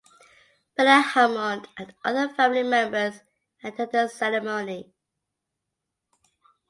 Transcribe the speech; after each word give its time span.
Bella 0.79 1.01
Hammond 1.09 1.67
and 1.77 1.93
other 2.03 2.27
family 2.27 2.63
members 2.63 3.19
attended 3.63 3.91
the 3.91 4.07
ceremony. 4.07 4.91